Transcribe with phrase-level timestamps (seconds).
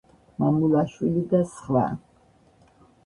[0.43, 1.85] მამულაშვილი და სხვა.